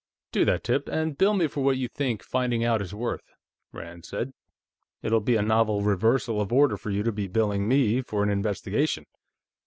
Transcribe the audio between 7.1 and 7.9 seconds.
be billing